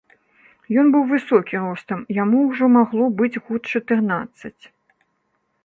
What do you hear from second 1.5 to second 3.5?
ростам, яму ўжо магло быць